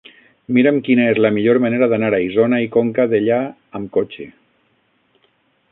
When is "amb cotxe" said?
3.81-4.29